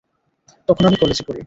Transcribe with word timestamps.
তখন 0.69 0.83
আমি 0.85 0.97
কলেজে 1.01 1.23
পড়ি। 1.27 1.39